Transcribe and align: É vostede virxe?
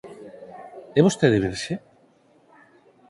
É 0.99 1.01
vostede 1.07 1.43
virxe? 1.45 1.73